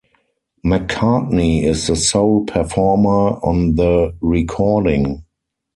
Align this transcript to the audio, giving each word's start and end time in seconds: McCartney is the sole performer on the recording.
McCartney 0.65 1.61
is 1.63 1.85
the 1.85 1.95
sole 1.95 2.43
performer 2.45 3.37
on 3.45 3.75
the 3.75 4.15
recording. 4.19 5.23